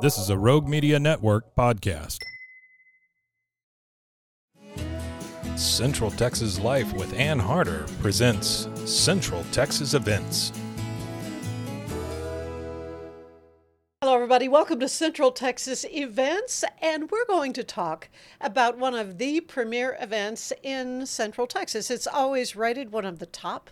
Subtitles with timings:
[0.00, 2.18] This is a Rogue Media Network podcast.
[5.56, 10.52] Central Texas Life with Ann Harder presents Central Texas Events.
[14.00, 14.48] Hello, everybody.
[14.48, 18.08] Welcome to Central Texas Events, and we're going to talk
[18.40, 21.90] about one of the premier events in Central Texas.
[21.90, 23.68] It's always rated one of the top,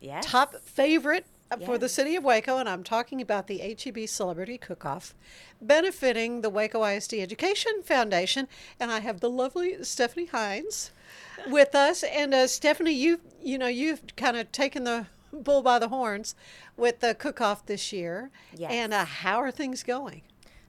[0.00, 0.26] Yes.
[0.26, 1.26] top favorite
[1.60, 5.14] for the city of Waco, and I'm talking about the HEB Celebrity Cook-Off,
[5.60, 8.48] benefiting the Waco ISD Education Foundation.
[8.78, 10.90] And I have the lovely Stephanie Hines
[11.48, 12.02] with us.
[12.02, 16.34] And uh, Stephanie, you you know you've kind of taken the bull by the horns
[16.76, 18.30] with the cook-off this year.
[18.56, 18.70] Yes.
[18.72, 20.22] And uh, how are things going?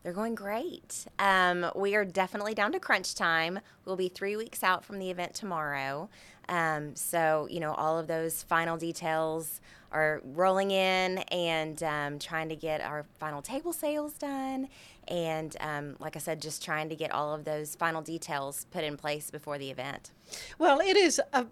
[0.03, 1.05] They're going great.
[1.17, 3.59] Um, we are definitely down to crunch time.
[3.85, 6.09] We'll be three weeks out from the event tomorrow.
[6.49, 12.49] Um, so, you know, all of those final details are rolling in and um, trying
[12.49, 14.67] to get our final table sales done.
[15.07, 18.83] And um, like I said, just trying to get all of those final details put
[18.83, 20.11] in place before the event.
[20.57, 21.45] Well, it is a,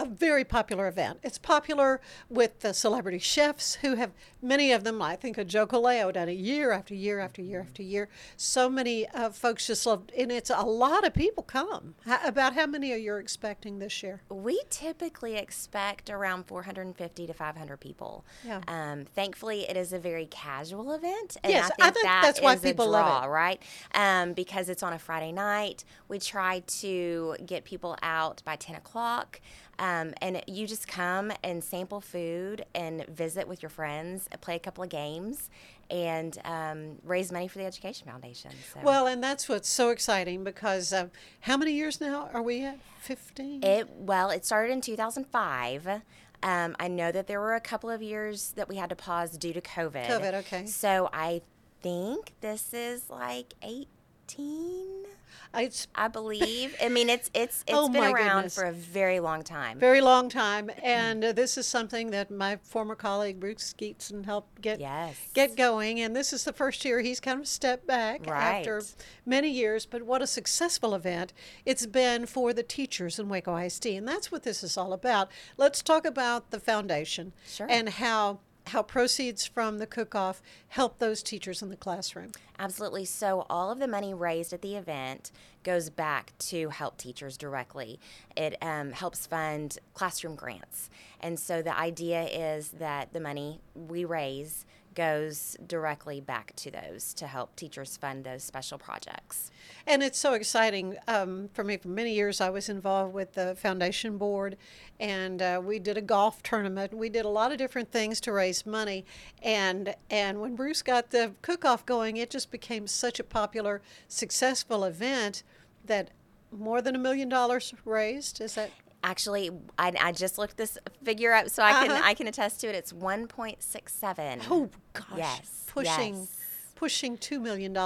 [0.00, 1.18] a very popular event.
[1.22, 4.12] It's popular with the celebrity chefs who have
[4.42, 5.00] many of them.
[5.02, 8.08] I think of Joe Coleo done it year after year after year after year.
[8.36, 11.94] So many uh, folks just love, and it's a lot of people come.
[12.06, 14.22] How, about how many are you expecting this year?
[14.30, 18.24] We typically expect around 450 to 500 people.
[18.44, 18.60] Yeah.
[18.68, 22.22] Um, thankfully, it is a very casual event, and Yes, I I think, think that
[22.22, 23.28] that's why people a love it.
[23.28, 23.62] right?
[23.94, 25.84] Um, because it's on a Friday night.
[26.08, 29.40] We try to get people out by 10 o'clock.
[29.80, 34.58] Um, and you just come and sample food and visit with your friends, play a
[34.58, 35.48] couple of games,
[35.90, 38.50] and um, raise money for the Education Foundation.
[38.74, 38.80] So.
[38.82, 41.10] Well, and that's what's so exciting because um,
[41.40, 42.78] how many years now are we at?
[43.00, 43.64] 15?
[43.64, 46.02] It well, it started in 2005.
[46.42, 49.38] Um, I know that there were a couple of years that we had to pause
[49.38, 50.06] due to COVID.
[50.06, 50.66] COVID, okay.
[50.66, 51.40] So I
[51.80, 55.06] think this is like 18.
[55.54, 56.76] It's I believe.
[56.82, 58.54] I mean, it's it's it's Oh, been around goodness.
[58.54, 59.78] for a very long time.
[59.78, 64.60] very long time, and uh, this is something that my former colleague Bruce Gietzen helped
[64.60, 65.16] get Yes.
[65.34, 66.00] get going.
[66.00, 68.82] And this is the first year he's kind of stepped back after
[69.26, 69.86] many years.
[69.86, 71.32] But what a successful event
[71.64, 75.30] it's been for the teachers in Waco ISD, and that's what this is all about.
[75.56, 77.66] Let's talk about the foundation Sure.
[77.70, 82.32] and how how proceeds from the cook-off help those teachers in the classroom.
[82.58, 83.04] Absolutely.
[83.04, 85.32] So, all of the money raised at the event
[85.62, 87.98] goes back to help teachers directly.
[88.36, 90.90] It um, helps fund classroom grants.
[91.20, 97.14] And so, the idea is that the money we raise goes directly back to those
[97.14, 99.50] to help teachers fund those special projects.
[99.86, 101.76] And it's so exciting um, for me.
[101.76, 104.56] For many years, I was involved with the foundation board,
[104.98, 106.92] and uh, we did a golf tournament.
[106.92, 109.04] We did a lot of different things to raise money.
[109.42, 114.84] And and when Bruce got the cook-off going, it just became such a popular, successful
[114.84, 115.42] event
[115.86, 116.10] that
[116.52, 118.40] more than a million dollars raised.
[118.40, 118.70] Is that
[119.02, 122.02] Actually, I, I just looked this figure up so I can Uh-huh.
[122.04, 122.74] I can attest to it.
[122.74, 124.42] It's 1.67.
[124.50, 126.16] oh gosh, Yes, pushing.
[126.16, 126.36] yes.
[126.74, 127.76] Pushing $2 million.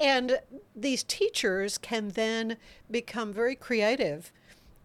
[0.00, 0.38] And
[0.74, 2.56] these teachers can then
[2.90, 4.32] become very creative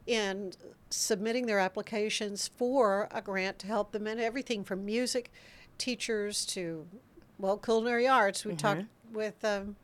[0.06, 0.52] in
[0.90, 5.32] submitting their applications for a grant to help them in everything from music
[5.78, 6.88] teachers to,
[7.38, 8.46] well, culinary arts.
[8.46, 8.84] We talked
[9.14, 9.76] with, um,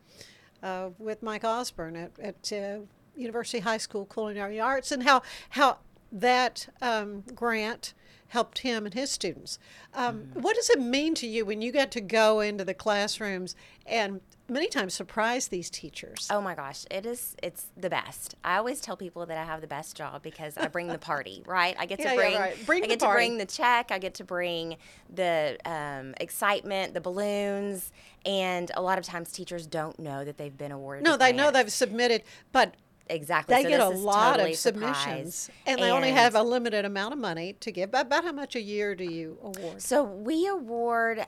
[0.62, 2.80] uh, with Mike Osborne at, at uh,
[3.16, 5.78] University High School Culinary Arts and how, how
[6.14, 7.92] that um, grant
[8.28, 9.58] helped him and his students.
[9.92, 13.54] Um, What does it mean to you when you get to go into the classrooms
[13.86, 16.26] and many times surprise these teachers?
[16.30, 18.34] Oh my gosh, it is it's the best.
[18.42, 21.42] I always tell people that I have the best job because I bring the party,
[21.46, 21.76] right?
[21.78, 22.66] I get to Yeah, yeah, bring right.
[22.66, 24.76] Bring I the get to bring the check, I get to bring
[25.14, 27.92] the um, excitement, the balloons,
[28.26, 31.04] and a lot of times teachers don't know that they've been awarded.
[31.04, 32.22] no, a they know they've submitted,
[32.52, 32.74] but
[33.08, 33.54] exactly.
[33.54, 37.12] they so get a lot totally of submissions, and they only have a limited amount
[37.12, 37.90] of money to give.
[37.90, 39.80] About, about how much a year do you award?
[39.80, 41.26] So we award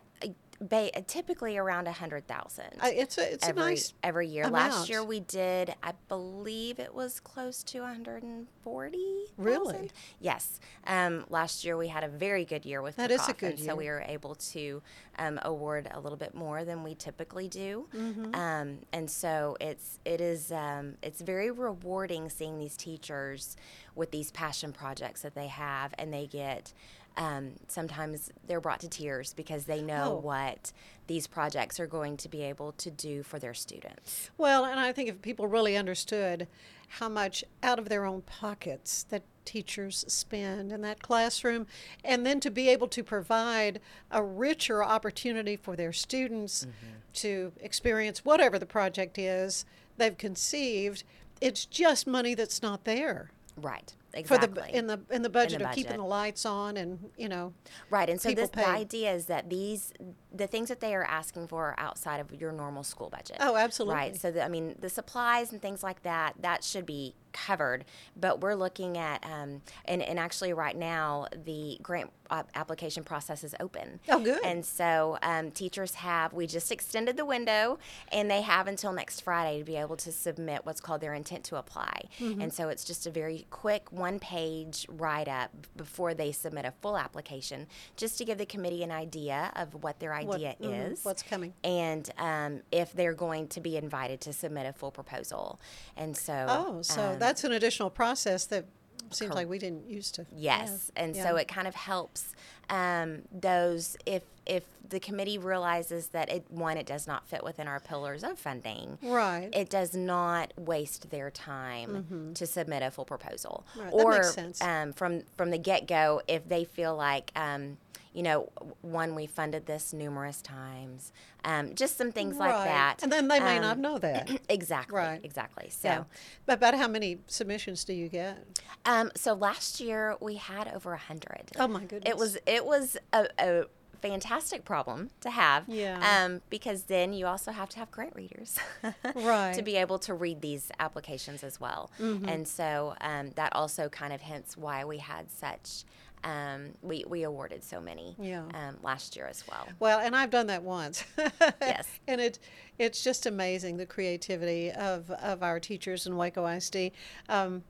[0.60, 2.66] ba- typically around a hundred thousand.
[2.80, 4.44] Uh, it's a it's every a nice every year.
[4.44, 4.72] amount.
[4.74, 8.98] Last year we did, I believe it was close to 140.
[9.36, 9.90] Really?
[10.20, 10.60] Yes.
[10.86, 13.70] Um, last year we had a very good year with That is a good year.
[13.70, 14.82] So we were able to
[15.18, 18.34] um, award a little bit more than we typically do, Mm-hmm.
[18.34, 23.56] um, and so it's it is um, it's very rewarding seeing these teachers
[23.94, 26.72] with these passion projects that they have, and they get.
[27.16, 30.20] Um, sometimes they're brought to tears because they know Oh.
[30.20, 30.72] what
[31.06, 34.30] these projects are going to be able to do for their students.
[34.36, 36.46] Well, and I think if people really understood
[36.88, 41.66] how much out of their own pockets that teachers spend in that classroom,
[42.04, 43.80] and then to be able to provide
[44.10, 46.66] a richer opportunity for their students
[47.14, 49.64] to experience whatever the project is
[49.96, 51.02] they've conceived,
[51.40, 53.30] it's just money that's not there.
[53.56, 53.94] Right.
[54.24, 57.52] For the in the in the budget of keeping the lights on and you know
[57.90, 58.08] right.
[58.08, 59.92] And so this, the idea is that these
[60.32, 63.38] the things that they are asking for are outside of your normal school budget.
[63.40, 63.94] Oh, absolutely.
[63.94, 64.16] Right.
[64.16, 67.84] So the, I mean, the supplies and things like that that should be covered.
[68.16, 72.10] But we're looking at um, and and actually right now the grant
[72.54, 74.00] application process is open.
[74.08, 74.44] Oh, good.
[74.44, 77.78] And so um, teachers have we just extended the window
[78.10, 81.44] and they have until next Friday to be able to submit what's called their intent
[81.44, 82.02] to apply.
[82.18, 82.40] Mm-hmm.
[82.40, 86.72] And so it's just a very quick one page write up before they submit a
[86.80, 87.66] full application,
[87.96, 91.22] just to give the committee an idea of what their What- idea mhm, is, what's
[91.22, 91.52] coming.
[91.64, 95.60] and um, if they're going to be invited to submit a full proposal.
[95.96, 98.66] And so, oh so um, that's an additional process that
[99.14, 100.90] seems like we didn't used to Yes, have.
[100.96, 101.24] and Yeah.
[101.24, 102.34] so it kind of helps
[102.68, 107.66] um, those if if the committee realizes that it one it does not fit within
[107.68, 108.98] our pillars of funding.
[109.02, 109.48] Right.
[109.52, 113.64] It does not waste their time to submit a full proposal.
[113.70, 113.80] Mm-hmm.
[113.80, 114.60] Right, that Or makes sense.
[114.62, 117.30] Um, from from the get go, if they feel like.
[117.36, 117.78] Um,
[118.16, 118.48] you know,
[118.80, 121.12] one we funded this numerous times.
[121.44, 123.02] Um, just some things like that.
[123.02, 124.30] And then they may not Um, know that.
[124.48, 124.96] Exactly.
[124.96, 125.20] Right.
[125.22, 125.68] Exactly.
[125.68, 126.04] So, yeah.
[126.46, 128.38] But about how many submissions do you get?
[128.86, 131.50] um, so last year we had over a hundred.
[131.58, 132.10] Oh, my goodness.
[132.10, 133.64] It was it was a, a
[134.00, 135.64] fantastic problem to have.
[135.68, 135.98] Yeah.
[136.24, 138.58] Um, because then you also have to have grant readers,
[139.14, 139.52] Right.
[139.54, 141.90] to be able to read these applications as well.
[142.00, 142.28] Mm-hmm.
[142.28, 145.84] And so um, that also kind of hints why we had such.
[146.24, 148.44] Um, we, we awarded so many Yeah.
[148.54, 149.68] um, last year as well.
[149.78, 151.04] Well, and I've done that once.
[151.60, 151.86] Yes.
[152.08, 152.38] and it
[152.78, 156.90] it's just amazing the creativity of, of our teachers in Waco ISD.
[157.28, 157.62] Um,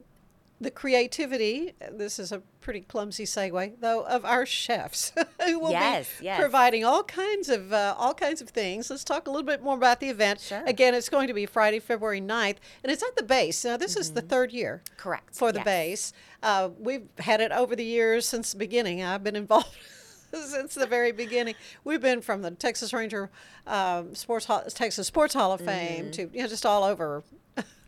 [0.60, 5.12] the creativity, this is a pretty clumsy segue, though, of our chefs
[5.44, 6.40] who will Yes, be yes.
[6.40, 8.88] providing all kinds of uh, all kinds of things.
[8.90, 10.40] Let's talk a little bit more about the event.
[10.40, 10.62] Sure.
[10.66, 13.64] Again, it's going to be Friday, February 9th, and it's at the base.
[13.64, 14.96] Now, this is the third year Mm-hmm.
[14.96, 15.64] Correct, for the yes.
[15.64, 16.12] base.
[16.42, 19.02] Uh, we've had it over the years since the beginning.
[19.02, 19.68] I've been involved
[20.46, 21.54] since the very beginning.
[21.84, 23.30] We've been from the Texas Ranger
[23.66, 27.22] um, Sports Hall, Texas Sports Hall of Fame to you know just all over.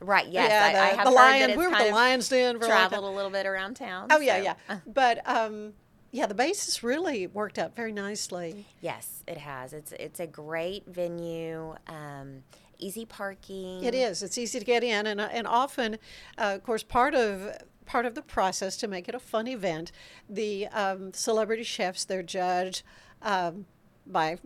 [0.01, 0.25] Right.
[0.25, 0.33] Mm-hmm.
[0.33, 0.49] Yes.
[0.51, 1.51] yeah, the, I have the Lion.
[1.59, 4.09] we were the Lions Den for a traveled a little bit around town.
[4.11, 4.79] Oh yeah, so- yeah.
[4.87, 5.73] But um,
[6.11, 8.65] yeah, the base has really worked out very nicely.
[8.81, 9.73] Yes, it has.
[9.73, 11.75] It's it's a great venue.
[11.87, 12.45] Um,
[12.79, 13.85] easy parking.
[13.85, 14.23] It is.
[14.23, 15.95] It's easy to get in, and uh, and often,
[16.39, 19.91] uh, of course, part of part of the process to make it a fun event,
[20.29, 22.83] the um, celebrity chefs they're judged
[23.23, 23.65] um,
[24.07, 24.39] by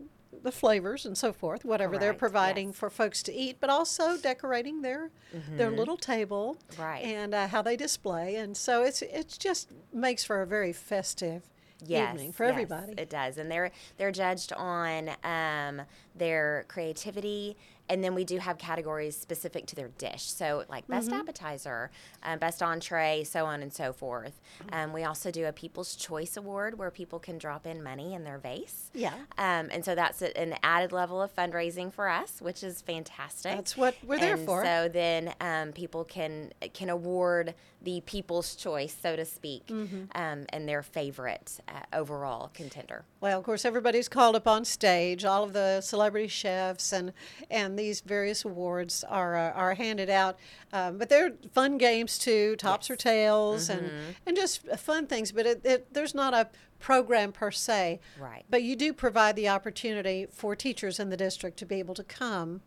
[0.42, 2.76] the flavors and so forth, whatever they're providing yes.
[2.76, 5.10] for folks to eat, but also decorating their
[5.56, 6.82] their little table, Mm-hmm.
[6.82, 7.04] Right.
[7.04, 11.42] and uh, how they display, and so it's it just makes for a very festive
[11.84, 12.94] yes, evening for yes, everybody.
[12.96, 15.82] It does, and they're they're judged on um,
[16.14, 17.56] their creativity,
[17.88, 20.24] and then we do have categories specific to their dish.
[20.24, 21.20] So like best Mm-hmm.
[21.20, 21.90] appetizer,
[22.22, 24.40] um, best entree, so on and so forth.
[24.72, 28.24] Um, we also do a People's Choice Award where people can drop in money in
[28.24, 28.90] their vase.
[28.94, 29.14] Yeah.
[29.36, 33.52] Um, and so that's a- an added level of fundraising for us, which is fantastic.
[33.56, 34.64] That's what we're there And for.
[34.64, 40.04] So then um, people can can award the people's choice, so to speak, Mm-hmm.
[40.14, 43.04] um, and their favorite uh, overall contender.
[43.20, 47.12] Well, of course, everybody's called up on stage, all of the celebrity chefs and
[47.50, 50.38] and and these various awards are uh, are handed out.
[50.74, 53.90] Um, but they're fun games too, tops or tails, and
[54.26, 55.32] and just fun things.
[55.32, 58.00] But it, it, there's not a program per se.
[58.20, 58.44] Right.
[58.50, 62.04] But you do provide the opportunity for teachers in the district to be able to
[62.04, 62.60] come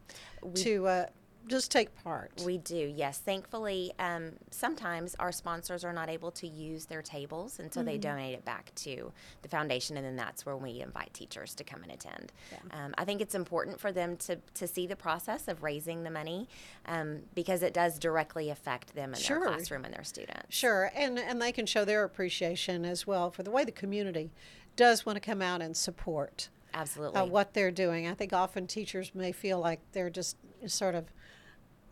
[0.56, 1.06] to uh,
[1.48, 2.32] just take part.
[2.46, 3.20] We do, yes.
[3.20, 7.98] Thankfully, um, sometimes our sponsors are not able to use their tables, and so they
[7.98, 9.12] donate it back to
[9.42, 12.32] the foundation, and then that's where we invite teachers to come and attend.
[12.72, 16.12] Um, I think it's important for them to, to see the process of raising the
[16.12, 16.48] money
[16.86, 19.40] um, because it does directly affect them in Sure.
[19.40, 20.56] their classroom and their students.
[20.56, 24.32] Sure, and and they can show their appreciation as well for the way the community
[24.76, 27.20] does want to come out and support Absolutely.
[27.20, 28.08] uh, what they're doing.
[28.08, 30.38] I think often teachers may feel like they're just
[30.68, 31.06] sort of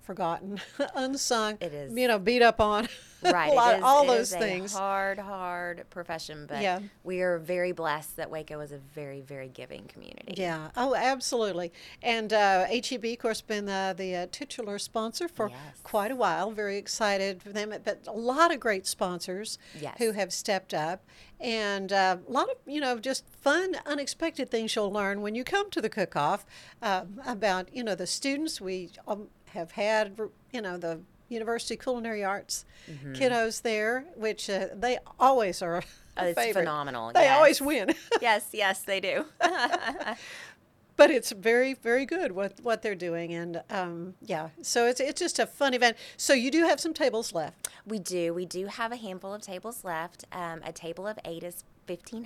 [0.03, 0.59] forgotten,
[0.95, 1.57] unsung.
[1.61, 1.97] It is.
[1.97, 2.87] you know, beat up on.
[3.23, 3.53] right.
[3.55, 4.73] lot, is, all those things.
[4.73, 6.79] hard, hard profession, but Yeah.
[7.03, 10.35] we are very blessed that Waco is a very, very giving community.
[10.37, 10.69] Yeah.
[10.75, 11.71] Oh, absolutely.
[12.01, 15.57] And uh, HEB, of course, been uh, the uh, titular sponsor for Yes.
[15.83, 16.51] quite a while.
[16.51, 17.73] Very excited for them.
[17.83, 19.95] But a lot of great sponsors Yes.
[19.99, 21.05] who have stepped up,
[21.39, 25.43] and uh, a lot of you know just fun, unexpected things you'll learn when you
[25.43, 26.45] come to the cook-off
[26.81, 30.17] um, about you know the students we um, have had.
[30.51, 32.65] You know the University Culinary Arts
[33.13, 35.83] kiddos there, which uh, they always are.
[36.15, 36.61] Oh, it's favorite.
[36.61, 37.95] phenomenal, They always win.
[38.21, 39.25] yes, yes, they do.
[40.95, 45.19] but it's very very good what what they're doing and um, yeah so it's it's
[45.19, 48.33] just a fun event so you do have some tables left We do.
[48.33, 50.25] We do have a handful of tables left.
[50.31, 52.23] Um, a table of eight is fifteen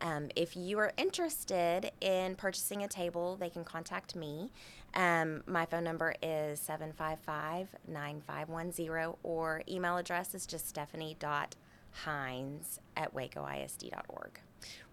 [0.00, 4.50] Um, if you are interested in purchasing a table, they can contact me.
[4.94, 14.40] Um, my phone number is 755-9510 or email address is just stephanie.hines at wacoisd.org.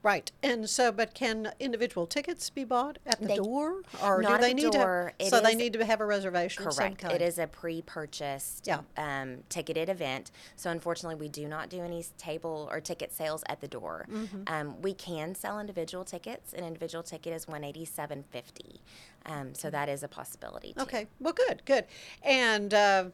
[0.03, 4.27] right and so but can individual tickets be bought at the They- door or do
[4.27, 5.13] at they the need door.
[5.19, 7.03] to It so they need to have a reservation Correct.
[7.03, 8.81] It is a pre-purchased, Yeah.
[8.97, 10.31] um, ticketed event.
[10.55, 14.07] So unfortunately, we do not do any table or ticket sales at the door.
[14.09, 14.43] Mm-hmm.
[14.47, 16.53] Um, we can sell individual tickets.
[16.53, 18.81] An individual ticket is one eighty-seven fifty.
[19.25, 20.73] Um, so that is a possibility.
[20.73, 20.81] Too.
[20.81, 21.85] okay well good good
[22.23, 23.05] and uh,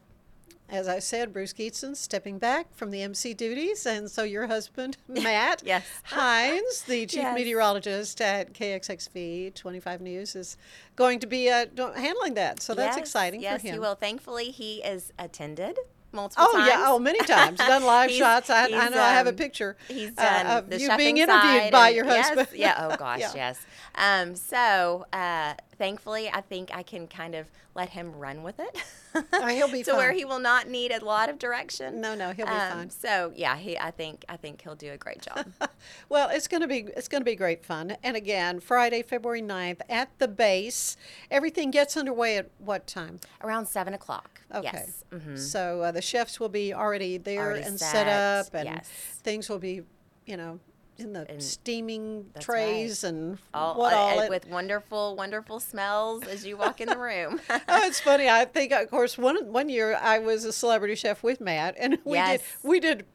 [0.68, 4.96] as I said, Bruce Gietzen stepping back from the MC duties, and so your husband,
[5.08, 5.84] Matt Yes.
[6.04, 7.34] Hines, the chief Yes.
[7.34, 10.56] meteorologist at KXXV 25 News, is
[10.96, 12.60] going to be uh, handling that.
[12.62, 13.66] So that's Yes, exciting Yes, for him.
[13.66, 13.94] Yes, he will.
[13.94, 15.78] Thankfully, he is attended
[16.12, 16.54] multiple times.
[16.54, 16.68] Oh times.
[16.70, 18.50] yeah, oh many times done live shots.
[18.50, 19.76] I, I know I have a um, picture.
[19.88, 22.48] He's uh, done of the you being interviewed by and- your yes, husband.
[22.58, 22.88] yeah.
[22.90, 23.32] Oh gosh, Yeah.
[23.34, 23.60] yes.
[23.94, 28.76] Um, so uh, thankfully, I think I can kind of let him run with it.
[29.32, 32.00] Oh, he'll be to where he will not need a lot of direction.
[32.00, 32.90] No, no, he'll be Um, fine.
[32.90, 33.76] So yeah, he.
[33.76, 35.46] I think I think he'll do a great job.
[36.10, 37.96] Well, it's going to be it's to be great fun.
[38.02, 40.96] And again, Friday, February 9th at the base.
[41.30, 43.18] Everything gets underway at what time?
[43.42, 44.42] Around seven o'clock.
[44.54, 44.70] Okay.
[44.72, 45.04] Yes.
[45.10, 48.66] hmm So uh, the chefs will be already there Already and set, set up, and
[48.68, 48.88] yes.
[49.22, 49.82] things will be,
[50.26, 50.60] you know,
[50.98, 54.20] in the And steaming trays and All, what uh, all.
[54.20, 57.40] it- with wonderful, wonderful smells as you walk in the room.
[57.50, 58.28] oh, it's funny.
[58.28, 61.98] I think, of course, one one year I was a celebrity chef with Matt, and
[62.04, 62.40] we Yes.
[62.40, 63.06] did we did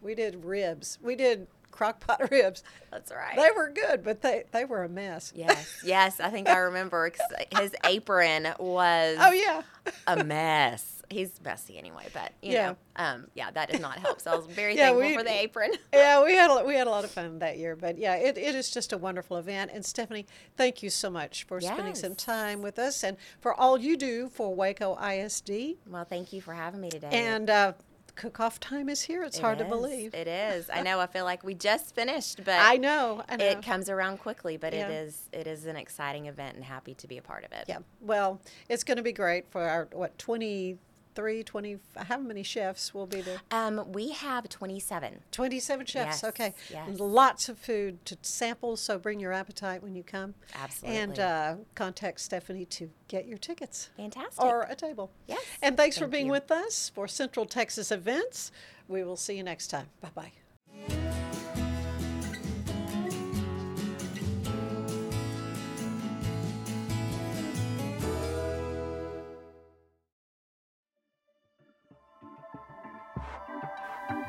[0.00, 0.98] we did ribs.
[1.02, 2.62] We did crock pot ribs.
[2.90, 3.36] That's right.
[3.36, 5.32] They were good, but they they were a mess.
[5.34, 7.10] Yes, yes, I think I remember
[7.58, 9.62] his apron was Oh yeah.
[10.06, 10.91] a mess.
[11.12, 12.66] He's messy anyway, but you Yeah.
[12.70, 14.20] know, um, yeah, that does not help.
[14.20, 15.70] So I was very Yeah, thankful we- for the apron.
[15.92, 18.36] Yeah, we had a, we had a lot of fun that year, but yeah, it,
[18.38, 19.70] it is just a wonderful event.
[19.74, 20.26] And Stephanie,
[20.56, 24.28] thank you so much for spending some time with us and for all you do
[24.28, 25.76] for Waco ISD.
[25.86, 27.08] Well, thank you for having me today.
[27.12, 27.72] And uh,
[28.14, 29.22] cook-off time is here.
[29.24, 30.14] It's It hard to believe.
[30.14, 30.68] It is.
[30.70, 31.00] I know.
[31.00, 33.22] I feel like we just finished, but I know.
[33.28, 33.44] I know.
[33.46, 34.56] it comes around quickly.
[34.58, 34.88] But Yeah.
[34.88, 37.64] it is it is an exciting event, and happy to be a part of it.
[37.68, 37.78] yeah.
[38.00, 40.18] Well, it's going to be great for our what
[41.14, 41.78] 23, 20.
[41.96, 43.38] How many chefs will be there?
[43.50, 45.20] Um, we have 27.
[45.30, 46.22] 27 chefs.
[46.22, 46.54] Yes, okay.
[46.70, 46.98] yes.
[46.98, 50.34] Lots of food to sample, so bring your appetite when you come.
[50.82, 51.22] And Absolutely.
[51.22, 53.90] uh, contact Stephanie to get your tickets.
[53.96, 54.42] Fantastic.
[54.42, 55.10] Or a table.
[55.26, 56.32] Yes, And thanks for being you.
[56.32, 58.52] with us for Central Texas Events.
[58.88, 59.88] We will see you next time.
[60.00, 60.32] Bye bye.